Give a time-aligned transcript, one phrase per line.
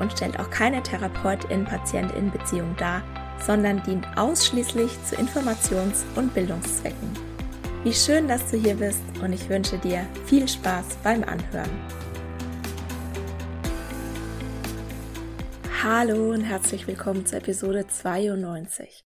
[0.00, 3.02] und stellt auch keine Therapeutin-Patientin-Beziehung dar,
[3.44, 7.10] sondern dient ausschließlich zu Informations- und Bildungszwecken.
[7.84, 11.70] Wie schön, dass du hier bist und ich wünsche dir viel Spaß beim Anhören.
[15.82, 19.04] Hallo und herzlich willkommen zur Episode 92.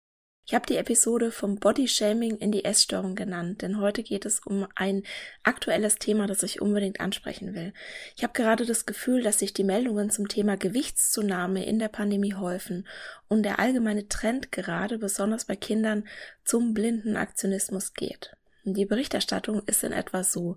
[0.49, 4.67] Ich habe die Episode vom Bodyshaming in die Essstörung genannt, denn heute geht es um
[4.75, 5.03] ein
[5.43, 7.75] aktuelles Thema, das ich unbedingt ansprechen will.
[8.17, 12.33] Ich habe gerade das Gefühl, dass sich die Meldungen zum Thema Gewichtszunahme in der Pandemie
[12.33, 12.89] häufen
[13.29, 16.09] und der allgemeine Trend gerade besonders bei Kindern
[16.45, 18.35] zum blinden Aktionismus geht.
[18.65, 20.57] Die Berichterstattung ist in etwa so.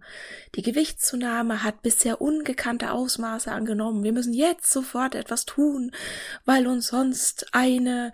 [0.56, 4.04] Die Gewichtszunahme hat bisher ungekannte Ausmaße angenommen.
[4.06, 5.92] Wir müssen jetzt sofort etwas tun,
[6.46, 8.14] weil uns sonst eine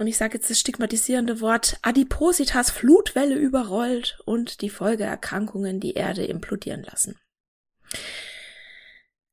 [0.00, 6.24] und ich sage jetzt das stigmatisierende Wort Adipositas Flutwelle überrollt und die Folgeerkrankungen die Erde
[6.24, 7.20] implodieren lassen.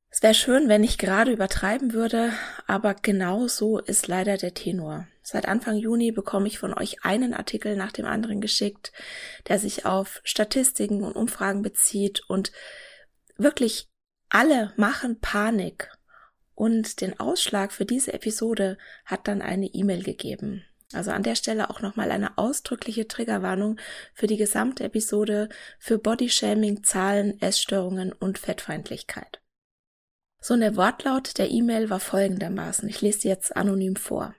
[0.10, 2.34] Es wäre schön, wenn ich gerade übertreiben würde,
[2.66, 5.08] aber genau so ist leider der Tenor.
[5.24, 8.92] Seit Anfang Juni bekomme ich von euch einen Artikel nach dem anderen geschickt,
[9.48, 12.52] der sich auf Statistiken und Umfragen bezieht und
[13.38, 13.88] wirklich
[14.30, 15.97] alle machen Panik
[16.58, 20.66] und den Ausschlag für diese Episode hat dann eine E-Mail gegeben.
[20.92, 23.78] Also an der Stelle auch nochmal eine ausdrückliche Triggerwarnung
[24.16, 29.40] für die gesamte Episode für Bodyshaming, Zahlen, Essstörungen und Fettfeindlichkeit.
[30.42, 32.90] So und der Wortlaut der E-Mail war folgendermaßen.
[32.90, 34.34] Ich lese sie jetzt anonym vor.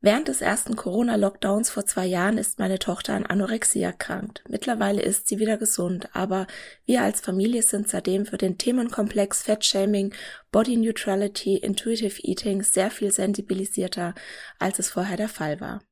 [0.00, 4.44] Während des ersten Corona-Lockdowns vor zwei Jahren ist meine Tochter an Anorexie erkrankt.
[4.48, 6.46] Mittlerweile ist sie wieder gesund, aber
[6.84, 10.14] wir als Familie sind seitdem für den Themenkomplex Fettshaming,
[10.52, 14.14] Body Neutrality, Intuitive Eating sehr viel sensibilisierter,
[14.60, 15.82] als es vorher der Fall war.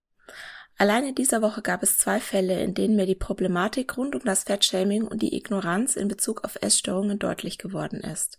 [0.78, 4.22] Allein in dieser Woche gab es zwei Fälle, in denen mir die Problematik rund um
[4.24, 8.38] das Fettshaming und die Ignoranz in Bezug auf Essstörungen deutlich geworden ist.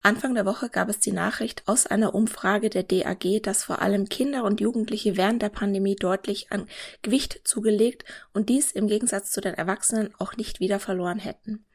[0.00, 4.08] Anfang der Woche gab es die Nachricht aus einer Umfrage der DAG, dass vor allem
[4.08, 6.68] Kinder und Jugendliche während der Pandemie deutlich an
[7.02, 11.66] Gewicht zugelegt und dies im Gegensatz zu den Erwachsenen auch nicht wieder verloren hätten.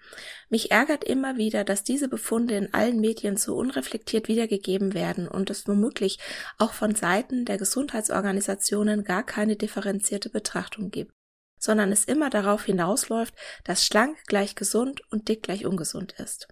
[0.49, 5.49] Mich ärgert immer wieder, dass diese Befunde in allen Medien so unreflektiert wiedergegeben werden und
[5.49, 6.17] es womöglich
[6.57, 11.11] auch von Seiten der Gesundheitsorganisationen gar keine differenzierte Betrachtung gibt,
[11.59, 13.33] sondern es immer darauf hinausläuft,
[13.65, 16.47] dass schlank gleich gesund und dick gleich ungesund ist.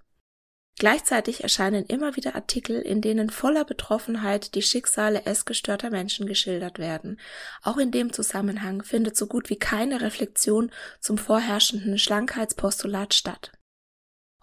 [0.77, 7.19] Gleichzeitig erscheinen immer wieder Artikel, in denen voller Betroffenheit die Schicksale essgestörter Menschen geschildert werden.
[7.61, 13.51] Auch in dem Zusammenhang findet so gut wie keine Reflexion zum vorherrschenden Schlankheitspostulat statt.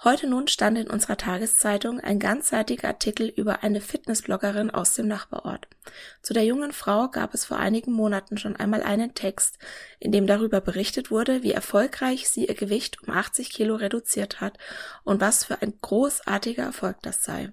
[0.05, 5.67] Heute nun stand in unserer Tageszeitung ein ganzseitiger Artikel über eine Fitnessbloggerin aus dem Nachbarort.
[6.23, 9.59] Zu der jungen Frau gab es vor einigen Monaten schon einmal einen Text,
[9.99, 14.57] in dem darüber berichtet wurde, wie erfolgreich sie ihr Gewicht um 80 Kilo reduziert hat
[15.03, 17.53] und was für ein großartiger Erfolg das sei.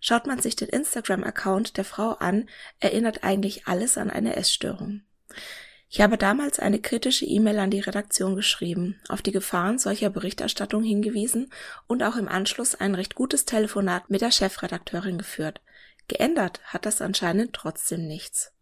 [0.00, 2.48] Schaut man sich den Instagram-Account der Frau an,
[2.78, 5.02] erinnert eigentlich alles an eine Essstörung.
[5.92, 10.84] Ich habe damals eine kritische E-Mail an die Redaktion geschrieben, auf die Gefahren solcher Berichterstattung
[10.84, 11.50] hingewiesen
[11.88, 15.60] und auch im Anschluss ein recht gutes Telefonat mit der Chefredakteurin geführt.
[16.06, 18.52] Geändert hat das anscheinend trotzdem nichts.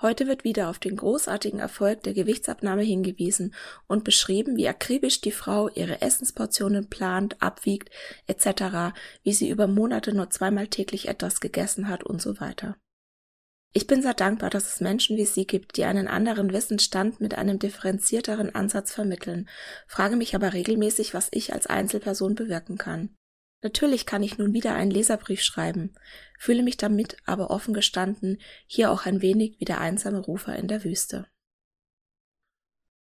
[0.00, 3.54] Heute wird wieder auf den großartigen Erfolg der Gewichtsabnahme hingewiesen
[3.86, 7.90] und beschrieben, wie akribisch die Frau ihre Essensportionen plant, abwiegt
[8.26, 12.78] etc., wie sie über Monate nur zweimal täglich etwas gegessen hat und so weiter.
[13.72, 17.36] Ich bin sehr dankbar, dass es Menschen wie Sie gibt, die einen anderen Wissensstand mit
[17.36, 19.48] einem differenzierteren Ansatz vermitteln,
[19.86, 23.14] frage mich aber regelmäßig, was ich als Einzelperson bewirken kann.
[23.62, 25.94] Natürlich kann ich nun wieder einen Leserbrief schreiben,
[26.38, 30.68] fühle mich damit aber offen gestanden hier auch ein wenig wie der einsame Rufer in
[30.68, 31.26] der Wüste.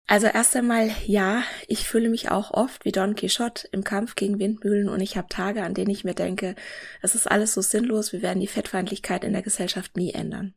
[0.07, 4.39] Also erst einmal, ja, ich fühle mich auch oft wie Don Quixote im Kampf gegen
[4.39, 6.57] Windmühlen und ich habe Tage, an denen ich mir denke,
[7.03, 10.55] es ist alles so sinnlos, wir werden die Fettfeindlichkeit in der Gesellschaft nie ändern.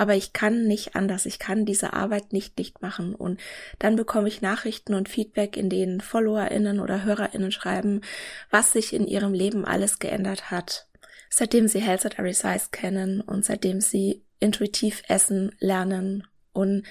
[0.00, 1.26] aber ich kann nicht anders.
[1.26, 3.14] Ich kann diese Arbeit nicht dicht machen.
[3.14, 3.40] Und
[3.80, 8.02] dann bekomme ich Nachrichten und Feedback, in denen FollowerInnen oder HörerInnen schreiben,
[8.50, 10.86] was sich in ihrem Leben alles geändert hat.
[11.30, 16.84] Seitdem sie Health at Every Size kennen und seitdem sie intuitiv essen lernen und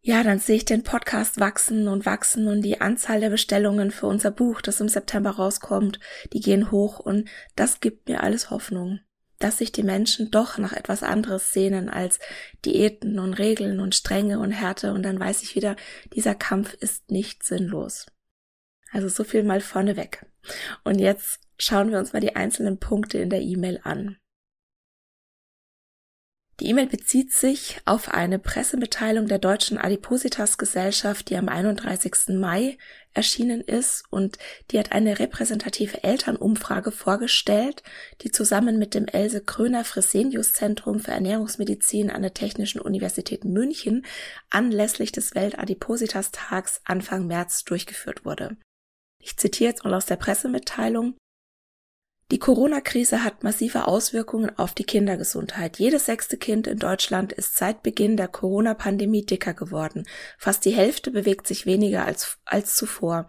[0.00, 4.06] ja, dann sehe ich den Podcast wachsen und wachsen und die Anzahl der Bestellungen für
[4.06, 6.00] unser Buch, das im September rauskommt,
[6.32, 9.00] die gehen hoch und das gibt mir alles Hoffnung
[9.38, 12.18] dass sich die Menschen doch nach etwas anderes sehnen als
[12.64, 15.76] Diäten und Regeln und Strenge und Härte und dann weiß ich wieder,
[16.12, 18.06] dieser Kampf ist nicht sinnlos.
[18.90, 20.26] Also so viel mal vorneweg.
[20.82, 24.16] Und jetzt schauen wir uns mal die einzelnen Punkte in der E-Mail an.
[26.60, 32.36] Die E-Mail bezieht sich auf eine Pressemitteilung der Deutschen Adipositas Gesellschaft, die am 31.
[32.36, 32.76] Mai
[33.14, 34.38] erschienen ist und
[34.72, 37.84] die hat eine repräsentative Elternumfrage vorgestellt,
[38.22, 44.04] die zusammen mit dem Else Kröner Fresenius Zentrum für Ernährungsmedizin an der Technischen Universität München
[44.50, 48.56] anlässlich des Weltadipositas Tags Anfang März durchgeführt wurde.
[49.20, 51.16] Ich zitiere jetzt mal aus der Pressemitteilung.
[52.30, 55.78] Die Corona-Krise hat massive Auswirkungen auf die Kindergesundheit.
[55.78, 60.06] Jedes sechste Kind in Deutschland ist seit Beginn der Corona-Pandemie dicker geworden.
[60.36, 63.28] Fast die Hälfte bewegt sich weniger als, als zuvor.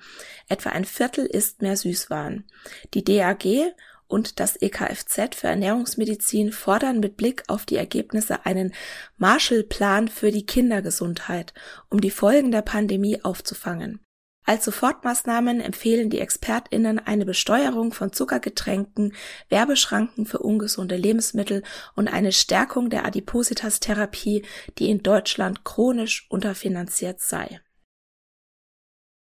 [0.49, 2.45] Etwa ein Viertel isst mehr Süßwaren.
[2.93, 3.73] Die DAG
[4.07, 8.73] und das EKFZ für Ernährungsmedizin fordern mit Blick auf die Ergebnisse einen
[9.17, 11.53] Marshallplan für die Kindergesundheit,
[11.89, 14.01] um die Folgen der Pandemie aufzufangen.
[14.49, 19.13] Als Sofortmaßnahmen empfehlen die ExpertInnen eine Besteuerung von Zuckergetränken,
[19.49, 21.61] Werbeschranken für ungesunde Lebensmittel
[21.95, 24.43] und eine Stärkung der Adipositas-Therapie,
[24.79, 27.61] die in Deutschland chronisch unterfinanziert sei.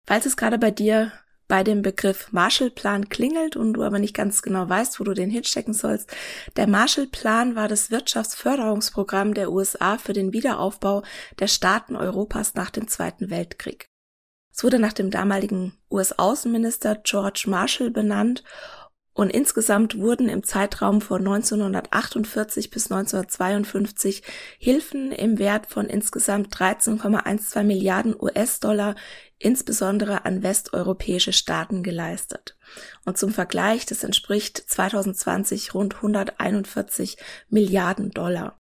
[0.07, 1.11] Falls es gerade bei dir
[1.49, 5.29] bei dem Begriff Marshallplan klingelt und du aber nicht ganz genau weißt, wo du den
[5.29, 6.09] hinstecken sollst.
[6.55, 11.03] Der Marshallplan war das Wirtschaftsförderungsprogramm der USA für den Wiederaufbau
[11.39, 13.88] der Staaten Europas nach dem Zweiten Weltkrieg.
[14.59, 18.43] Es wurde nach dem damaligen US-Außenminister George Marshall benannt
[19.13, 24.21] und insgesamt wurden im Zeitraum von 1948 bis 1952
[24.57, 28.95] Hilfen im Wert von insgesamt 13,12 Milliarden US-Dollar
[29.37, 32.57] insbesondere an westeuropäische Staaten geleistet.
[33.05, 37.15] Und zum Vergleich, das entspricht 2020 rund 141
[37.47, 38.57] Milliarden Dollar.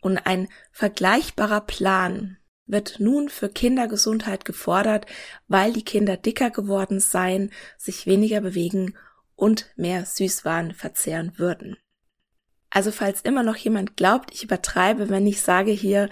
[0.00, 5.06] Und ein vergleichbarer Plan wird nun für Kindergesundheit gefordert,
[5.48, 8.96] weil die Kinder dicker geworden seien, sich weniger bewegen
[9.34, 11.76] und mehr Süßwaren verzehren würden.
[12.70, 16.08] Also falls immer noch jemand glaubt, ich übertreibe, wenn ich sage, hier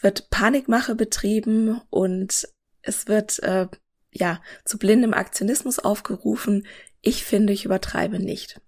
[0.00, 2.46] wird Panikmache betrieben und
[2.82, 3.68] es wird äh,
[4.10, 6.66] ja zu blindem Aktionismus aufgerufen,
[7.00, 8.60] ich finde, ich übertreibe nicht.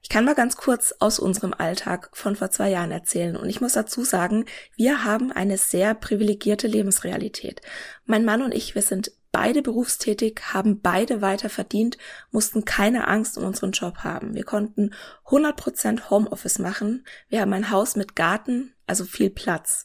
[0.00, 3.60] Ich kann mal ganz kurz aus unserem Alltag von vor zwei Jahren erzählen und ich
[3.60, 4.44] muss dazu sagen,
[4.76, 7.60] wir haben eine sehr privilegierte Lebensrealität.
[8.04, 11.98] Mein Mann und ich, wir sind beide berufstätig, haben beide weiter verdient,
[12.30, 14.34] mussten keine Angst um unseren Job haben.
[14.34, 14.94] Wir konnten
[15.26, 17.04] 100% Homeoffice machen.
[17.28, 19.84] Wir haben ein Haus mit Garten, also viel Platz.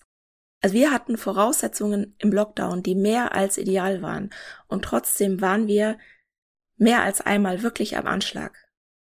[0.61, 4.29] Also wir hatten Voraussetzungen im Lockdown, die mehr als ideal waren.
[4.67, 5.97] Und trotzdem waren wir
[6.77, 8.62] mehr als einmal wirklich am Anschlag.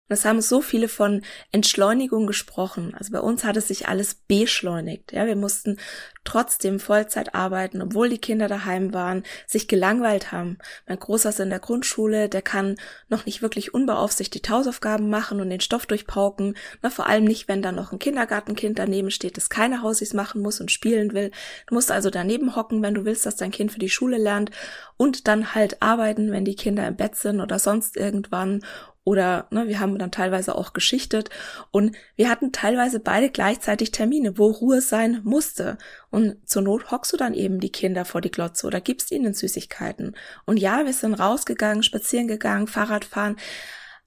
[0.09, 2.95] Und es haben so viele von Entschleunigung gesprochen.
[2.97, 5.13] Also bei uns hat es sich alles beschleunigt.
[5.13, 5.79] Ja, wir mussten
[6.23, 10.59] trotzdem Vollzeit arbeiten, obwohl die Kinder daheim waren, sich gelangweilt haben.
[10.87, 12.77] Mein Großer ist in der Grundschule, der kann
[13.09, 16.57] noch nicht wirklich unbeaufsichtigt Hausaufgaben machen und den Stoff durchpauken.
[16.83, 20.41] Na, vor allem nicht, wenn da noch ein Kindergartenkind daneben steht, das keine Hausis machen
[20.41, 21.33] muss und spielen will.
[21.67, 24.51] Du musst also daneben hocken, wenn du willst, dass dein Kind für die Schule lernt
[24.97, 28.63] und dann halt arbeiten, wenn die Kinder im Bett sind oder sonst irgendwann
[29.07, 31.31] oder ne, wir haben dann teilweise auch geschichtet
[31.71, 35.79] und wir hatten teilweise beide gleichzeitig Termine, wo Ruhe sein musste.
[36.11, 39.33] Und zur Not hockst du dann eben die Kinder vor die Glotze oder gibst ihnen
[39.33, 40.17] Süßigkeiten.
[40.45, 43.37] Und ja, wir sind rausgegangen, spazieren gegangen, Fahrrad fahren.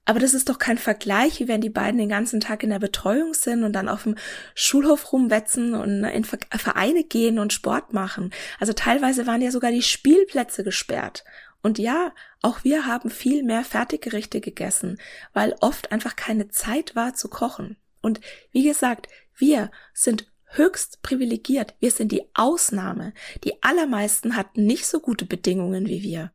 [0.04, 2.78] Aber das ist doch kein Vergleich, wie wenn die beiden den ganzen Tag in der
[2.78, 4.16] Betreuung sind und dann auf dem
[4.54, 8.34] Schulhof rumwetzen und in Vereine gehen und Sport machen.
[8.58, 11.24] Also teilweise waren ja sogar die Spielplätze gesperrt.
[11.62, 14.98] Und ja, auch wir haben viel mehr Fertiggerichte gegessen,
[15.32, 17.76] weil oft einfach keine Zeit war zu kochen.
[18.00, 21.74] Und wie gesagt, wir sind höchst privilegiert.
[21.78, 23.12] Wir sind die Ausnahme.
[23.44, 26.32] Die allermeisten hatten nicht so gute Bedingungen wie wir.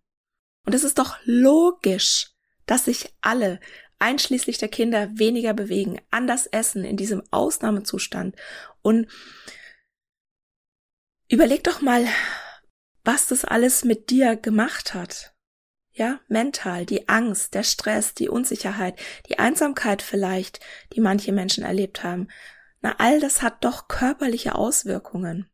[0.66, 2.32] Und es ist doch logisch,
[2.66, 3.60] dass sich alle,
[4.00, 8.36] einschließlich der Kinder, weniger bewegen, anders essen in diesem Ausnahmezustand.
[8.82, 9.08] Und
[11.30, 12.06] überleg doch mal,
[13.06, 15.34] was das alles mit dir gemacht hat.
[15.92, 20.60] Ja, mental, die Angst, der Stress, die Unsicherheit, die Einsamkeit vielleicht,
[20.94, 22.28] die manche Menschen erlebt haben.
[22.82, 25.50] Na, all das hat doch körperliche Auswirkungen.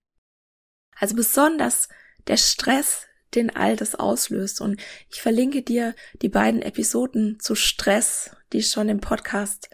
[0.95, 1.89] Also besonders
[2.27, 3.05] der Stress,
[3.35, 4.61] den all das auslöst.
[4.61, 9.69] Und ich verlinke dir die beiden Episoden zu Stress, die schon im Podcast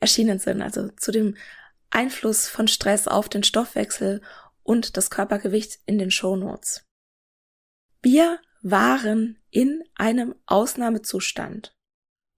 [0.00, 0.60] erschienen sind.
[0.60, 1.36] Also zu dem
[1.90, 4.22] Einfluss von Stress auf den Stoffwechsel
[4.62, 6.84] und das Körpergewicht in den Shownotes.
[8.02, 11.76] Wir waren in einem Ausnahmezustand.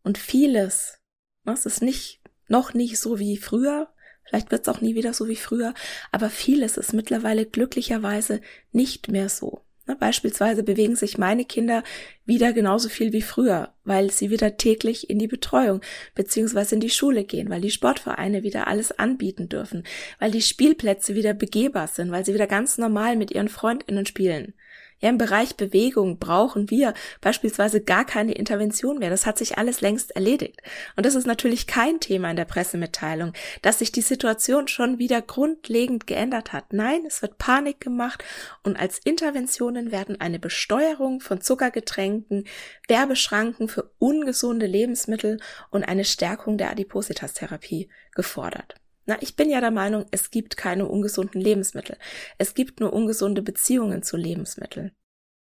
[0.03, 0.99] Und vieles,
[1.45, 3.93] es ist nicht, noch nicht so wie früher,
[4.25, 5.75] vielleicht wird es auch nie wieder so wie früher,
[6.11, 8.41] aber vieles ist mittlerweile glücklicherweise
[8.73, 9.65] nicht mehr so.
[9.87, 11.83] Ne, beispielsweise bewegen sich meine Kinder
[12.25, 15.81] wieder genauso viel wie früher, weil sie wieder täglich in die Betreuung
[16.15, 19.83] beziehungsweise in die Schule gehen, weil die Sportvereine wieder alles anbieten dürfen,
[20.21, 24.55] weil die Spielplätze wieder begehbar sind, weil sie wieder ganz normal mit ihren Freundinnen spielen.
[25.03, 29.11] Ja, im Bereich Bewegung brauchen wir beispielsweise gar keine Intervention mehr.
[29.11, 30.63] Das hat sich alles längst erledigt.
[30.97, 33.33] Und das ist natürlich kein Thema in der Pressemitteilung,
[33.63, 36.73] dass sich die Situation schon wieder grundlegend geändert hat.
[36.73, 38.23] Nein, es wird Panik gemacht
[38.63, 42.45] und als Interventionen werden eine Besteuerung von Zuckergetränken,
[42.87, 45.41] Werbeschranken für ungesunde Lebensmittel
[45.71, 48.82] und eine Stärkung der Adipositas-Therapie gefordert.
[49.05, 51.97] Na, ich bin ja der Meinung, es gibt keine ungesunden Lebensmittel.
[52.39, 54.93] Es gibt nur ungesunde Beziehungen zu Lebensmitteln.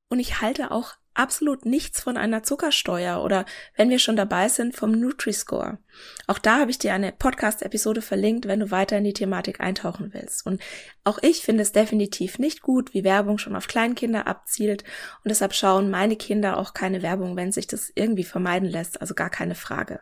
[0.09, 3.45] Und ich halte auch absolut nichts von einer Zuckersteuer oder
[3.77, 5.79] wenn wir schon dabei sind vom Nutri-Score.
[6.27, 10.13] Auch da habe ich dir eine Podcast-Episode verlinkt, wenn du weiter in die Thematik eintauchen
[10.13, 10.47] willst.
[10.47, 10.61] Und
[11.05, 14.85] auch ich finde es definitiv nicht gut, wie Werbung schon auf Kleinkinder abzielt
[15.25, 19.15] und deshalb schauen meine Kinder auch keine Werbung, wenn sich das irgendwie vermeiden lässt, also
[19.15, 20.01] gar keine Frage.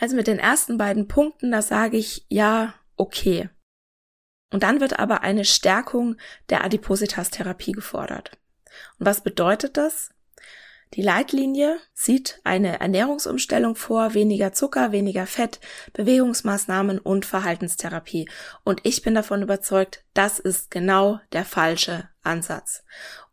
[0.00, 3.50] Also mit den ersten beiden Punkten, da sage ich ja, okay.
[4.50, 6.16] Und dann wird aber eine Stärkung
[6.48, 8.38] der Adipositas-Therapie gefordert.
[8.98, 10.10] Und was bedeutet das?
[10.94, 15.60] Die Leitlinie sieht eine Ernährungsumstellung vor, weniger Zucker, weniger Fett,
[15.92, 18.28] Bewegungsmaßnahmen und Verhaltenstherapie.
[18.64, 22.84] Und ich bin davon überzeugt, das ist genau der falsche Ansatz.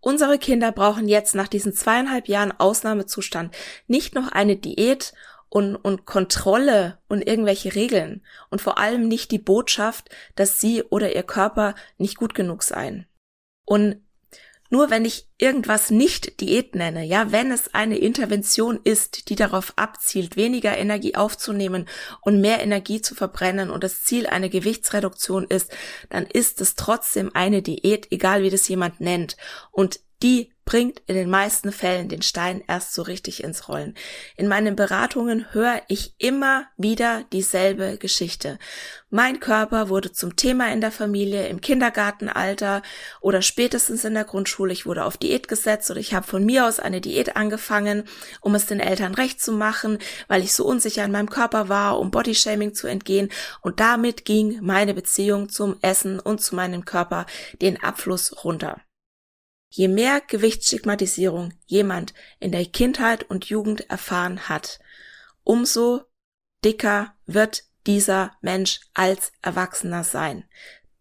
[0.01, 3.55] Unsere Kinder brauchen jetzt nach diesen zweieinhalb Jahren Ausnahmezustand
[3.87, 5.13] nicht noch eine Diät
[5.49, 11.15] und, und Kontrolle und irgendwelche Regeln und vor allem nicht die Botschaft, dass sie oder
[11.15, 13.07] ihr Körper nicht gut genug seien.
[13.65, 14.01] Und
[14.69, 19.71] nur wenn ich irgendwas nicht Diät nenne, ja, wenn es eine Intervention ist, die darauf
[19.77, 21.87] abzielt, weniger Energie aufzunehmen
[22.21, 25.71] und mehr Energie zu verbrennen und das Ziel eine Gewichtsreduktion ist,
[26.09, 29.37] dann ist es trotzdem eine Diät, egal wie das jemand nennt.
[29.71, 33.95] Und die bringt in den meisten Fällen den Stein erst so richtig ins Rollen.
[34.35, 38.59] In meinen Beratungen höre ich immer wieder dieselbe Geschichte.
[39.09, 42.81] Mein Körper wurde zum Thema in der Familie, im Kindergartenalter
[43.21, 44.73] oder spätestens in der Grundschule.
[44.73, 48.03] Ich wurde auf Diät gesetzt oder ich habe von mir aus eine Diät angefangen,
[48.41, 51.97] um es den Eltern recht zu machen, weil ich so unsicher in meinem Körper war,
[51.97, 53.29] um Bodyshaming zu entgehen.
[53.61, 57.25] Und damit ging meine Beziehung zum Essen und zu meinem Körper
[57.61, 58.81] den Abfluss runter.
[59.69, 64.79] Je mehr Gewichtsstigmatisierung jemand in der Kindheit und Jugend erfahren hat,
[65.43, 66.01] umso
[66.63, 70.45] dicker wird dieser Mensch als Erwachsener sein.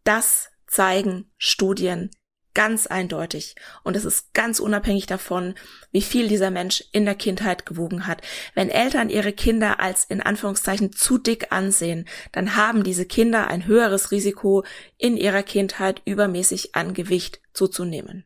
[0.04, 2.10] Das zeigen Studien
[2.56, 3.54] ganz eindeutig.
[3.84, 5.54] Und es ist ganz unabhängig davon,
[5.92, 8.22] wie viel dieser Mensch in der Kindheit gewogen hat.
[8.54, 13.66] Wenn Eltern ihre Kinder als in Anführungszeichen zu dick ansehen, dann haben diese Kinder ein
[13.66, 14.64] höheres Risiko,
[14.96, 18.24] in ihrer Kindheit übermäßig an Gewicht zuzunehmen.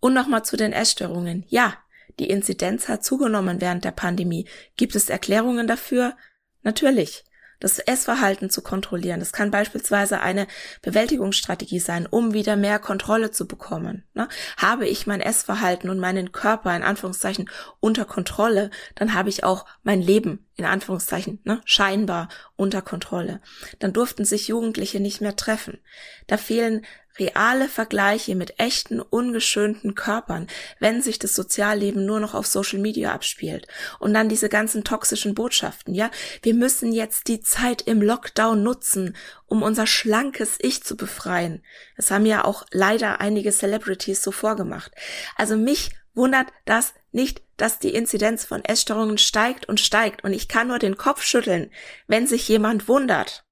[0.00, 1.44] Und nochmal zu den Essstörungen.
[1.48, 1.74] Ja,
[2.18, 4.46] die Inzidenz hat zugenommen während der Pandemie.
[4.76, 6.16] Gibt es Erklärungen dafür?
[6.62, 7.24] Natürlich
[7.60, 9.20] das Essverhalten zu kontrollieren.
[9.20, 10.46] Das kann beispielsweise eine
[10.82, 14.04] Bewältigungsstrategie sein, um wieder mehr Kontrolle zu bekommen.
[14.14, 14.28] Ne?
[14.56, 19.66] Habe ich mein Essverhalten und meinen Körper in Anführungszeichen unter Kontrolle, dann habe ich auch
[19.82, 23.40] mein Leben in Anführungszeichen ne, scheinbar unter Kontrolle.
[23.78, 25.78] Dann durften sich Jugendliche nicht mehr treffen.
[26.26, 26.84] Da fehlen
[27.20, 30.48] reale Vergleiche mit echten, ungeschönten Körpern,
[30.80, 33.68] wenn sich das Sozialleben nur noch auf Social Media abspielt.
[34.00, 36.10] Und dann diese ganzen toxischen Botschaften, ja.
[36.42, 41.62] Wir müssen jetzt die Zeit im Lockdown nutzen, um unser schlankes Ich zu befreien.
[41.96, 44.92] Das haben ja auch leider einige Celebrities so vorgemacht.
[45.36, 50.48] Also mich wundert das nicht, dass die Inzidenz von Essstörungen steigt und steigt und ich
[50.48, 51.70] kann nur den Kopf schütteln,
[52.06, 53.44] wenn sich jemand wundert.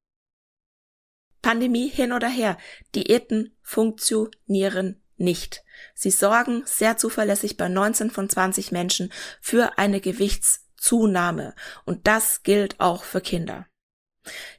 [1.43, 2.57] Pandemie hin oder her,
[2.95, 5.65] Diäten funktionieren nicht.
[5.95, 11.55] Sie sorgen sehr zuverlässig bei 19 von 20 Menschen für eine Gewichtszunahme
[11.85, 13.67] und das gilt auch für Kinder.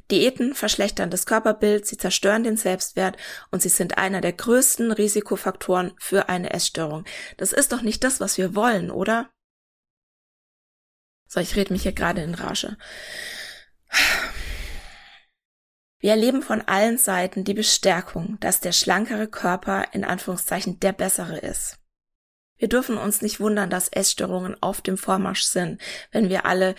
[0.09, 3.17] Diäten verschlechtern das Körperbild, sie zerstören den Selbstwert
[3.51, 7.05] und sie sind einer der größten Risikofaktoren für eine Essstörung.
[7.38, 9.29] Das ist doch nicht das, was wir wollen, oder?
[11.27, 12.75] So, ich rede mich hier gerade in Rage.
[15.99, 21.37] Wir erleben von allen Seiten die Bestärkung, dass der schlankere Körper in Anführungszeichen der bessere
[21.39, 21.77] ist.
[22.57, 26.75] Wir dürfen uns nicht wundern, dass Essstörungen auf dem Vormarsch sind, wenn wir alle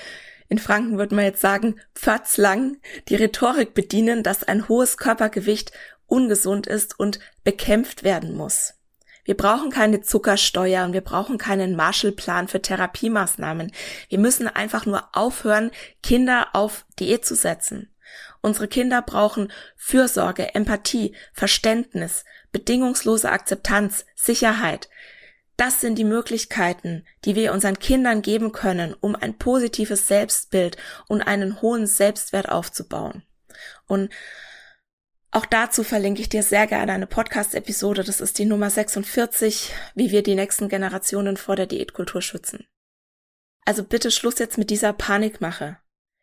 [0.48, 5.70] in Franken würde man jetzt sagen, pfatzlang die Rhetorik bedienen, dass ein hohes Körpergewicht
[6.06, 8.74] ungesund ist und bekämpft werden muss.
[9.24, 13.70] Wir brauchen keine Zuckersteuer und wir brauchen keinen Marshallplan für Therapiemaßnahmen.
[14.08, 15.70] Wir müssen einfach nur aufhören,
[16.02, 17.89] Kinder auf Diät zu setzen.
[18.42, 24.88] Unsere Kinder brauchen Fürsorge, Empathie, Verständnis, bedingungslose Akzeptanz, Sicherheit.
[25.56, 31.20] Das sind die Möglichkeiten, die wir unseren Kindern geben können, um ein positives Selbstbild und
[31.20, 33.24] einen hohen Selbstwert aufzubauen.
[33.86, 34.10] Und
[35.32, 38.02] auch dazu verlinke ich dir sehr gerne eine Podcast-Episode.
[38.04, 42.66] Das ist die Nummer 46, wie wir die nächsten Generationen vor der Diätkultur schützen.
[43.64, 45.76] Also bitte Schluss jetzt mit dieser Panikmache.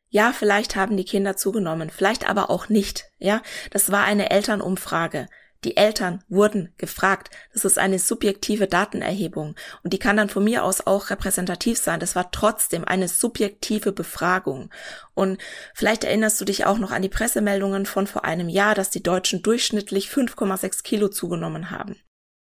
[0.10, 3.06] Ja, vielleicht haben die Kinder zugenommen, vielleicht aber auch nicht.
[3.20, 5.28] Ja, das war eine Elternumfrage.
[5.64, 7.32] Die Eltern wurden gefragt.
[7.52, 12.00] Das ist eine subjektive Datenerhebung und die kann dann von mir aus auch repräsentativ sein.
[12.00, 14.70] Das war trotzdem eine subjektive Befragung.
[15.16, 15.42] Und
[15.74, 19.04] vielleicht erinnerst du dich auch noch an die Pressemeldungen von vor einem Jahr, dass die
[19.04, 21.98] Deutschen durchschnittlich 5,6 Kilo zugenommen haben.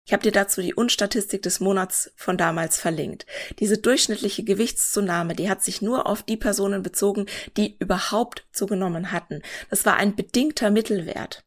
[0.07, 3.25] Ich habe dir dazu die Unstatistik des Monats von damals verlinkt.
[3.59, 7.25] Diese durchschnittliche Gewichtszunahme, die hat sich nur auf die Personen bezogen,
[7.57, 9.41] die überhaupt zugenommen hatten.
[9.71, 11.43] Das war ein bedingter Mittelwert.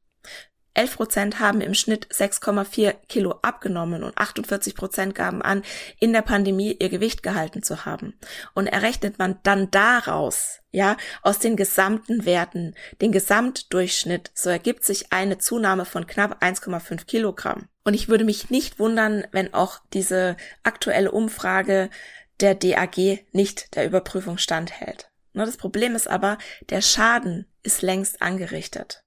[0.78, 5.64] 11 Prozent haben im Schnitt 6,4 Kilo abgenommen und 48 Prozent gaben an,
[5.98, 8.16] in der Pandemie ihr Gewicht gehalten zu haben.
[8.54, 15.12] Und errechnet man dann daraus, ja, aus den gesamten Werten, den Gesamtdurchschnitt, so ergibt sich
[15.12, 17.68] eine Zunahme von knapp 1,5 Kilogramm.
[17.82, 21.90] Und ich würde mich nicht wundern, wenn auch diese aktuelle Umfrage
[22.38, 25.10] der DAG nicht der Überprüfung standhält.
[25.34, 26.38] Das Problem ist aber,
[26.70, 29.02] der Schaden ist längst angerichtet.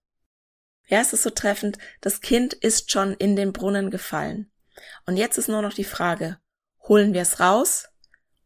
[0.92, 4.52] Ja, es ist so treffend, das Kind ist schon in den Brunnen gefallen.
[5.06, 6.38] Und jetzt ist nur noch die Frage,
[6.82, 7.88] holen wir es raus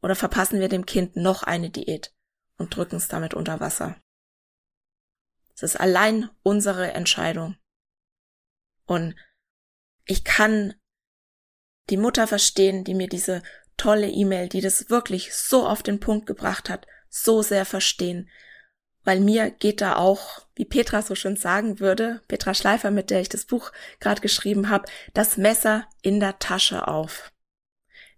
[0.03, 2.13] oder verpassen wir dem Kind noch eine Diät
[2.57, 3.99] und drücken es damit unter Wasser?
[5.55, 7.57] Es ist allein unsere Entscheidung.
[8.85, 9.15] Und
[10.05, 10.75] ich kann
[11.89, 13.41] die Mutter verstehen, die mir diese
[13.75, 18.29] tolle E-Mail, die das wirklich so auf den Punkt gebracht hat, so sehr verstehen,
[19.05, 23.21] weil mir geht da auch, wie Petra so schön sagen würde, Petra Schleifer, mit der
[23.21, 27.31] ich das Buch gerade geschrieben habe, das Messer in der Tasche auf.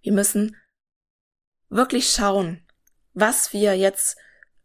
[0.02, 0.56] Wir müssen
[1.70, 2.66] wirklich schauen,
[3.14, 4.18] was wir jetzt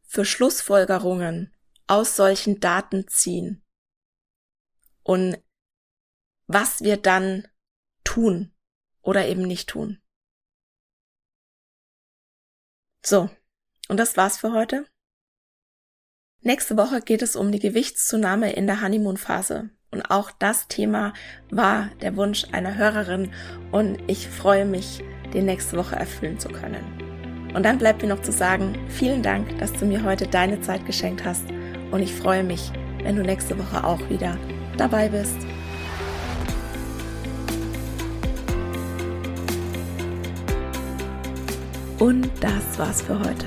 [0.04, 1.54] für Schlussfolgerungen
[1.88, 3.64] aus solchen Daten ziehen
[5.02, 5.42] und
[6.46, 7.48] was wir dann
[8.04, 8.54] tun
[9.00, 10.00] oder eben nicht tun.
[13.04, 13.28] So,
[13.88, 14.86] und das war's für heute.
[16.44, 19.70] Nächste Woche geht es um die Gewichtszunahme in der Honeymoon-Phase.
[19.92, 21.12] Und auch das Thema
[21.50, 23.30] war der Wunsch einer Hörerin
[23.70, 26.84] und ich freue mich, den nächste Woche erfüllen zu können.
[27.54, 30.84] Und dann bleibt mir noch zu sagen, vielen Dank, dass du mir heute deine Zeit
[30.84, 31.44] geschenkt hast
[31.92, 32.72] und ich freue mich,
[33.04, 34.36] wenn du nächste Woche auch wieder
[34.76, 35.36] dabei bist.
[42.00, 43.46] Und das war's für heute.